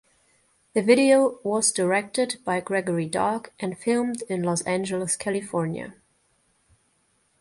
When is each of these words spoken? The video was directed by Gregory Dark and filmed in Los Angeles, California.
The 0.73 0.81
video 0.81 1.39
was 1.43 1.71
directed 1.71 2.37
by 2.43 2.59
Gregory 2.59 3.05
Dark 3.05 3.53
and 3.59 3.77
filmed 3.77 4.23
in 4.29 4.41
Los 4.41 4.63
Angeles, 4.63 5.15
California. 5.15 5.93